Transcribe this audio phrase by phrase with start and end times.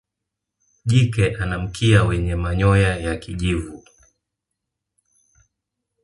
[0.85, 3.83] jike ana mkia wenye manyoya ya kijivu